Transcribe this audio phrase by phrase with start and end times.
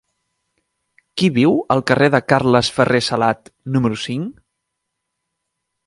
[1.21, 4.45] Qui viu al carrer de Carles Ferrer Salat número cinc?